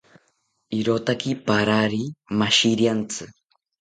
Irotaki 0.77 1.31
parari 1.45 2.01
mashiriantzi 2.39 3.23